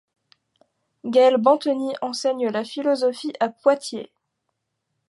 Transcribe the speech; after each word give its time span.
Gaëlle 1.05 1.37
Bantegnie 1.37 1.93
enseigne 2.01 2.49
la 2.49 2.63
philosophie 2.63 3.33
à 3.39 3.49
Poitiers. 3.49 4.11